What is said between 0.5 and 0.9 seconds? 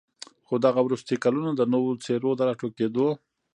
دغه